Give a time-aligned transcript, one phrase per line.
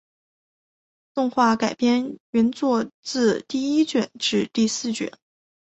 [1.13, 5.11] 动画改编原作自第一卷至第四卷。